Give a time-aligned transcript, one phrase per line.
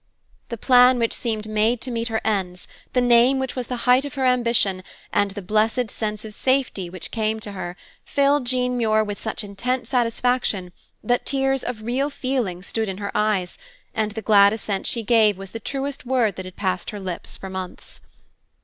[0.49, 4.03] The plan which seemed made to meet her ends, the name which was the height
[4.03, 4.81] of her ambition,
[5.13, 9.43] and the blessed sense of safety which came to her filled Jean Muir with such
[9.43, 10.71] intense satisfaction
[11.03, 13.59] that tears of real feeling stood in her eyes,
[13.93, 17.37] and the glad assent she gave was the truest word that had passed her lips
[17.37, 18.01] for months.